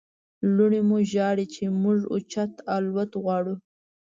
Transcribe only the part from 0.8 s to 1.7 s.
مو ژاړي چې